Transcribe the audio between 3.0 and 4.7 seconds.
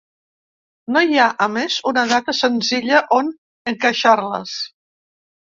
on encaixar-les.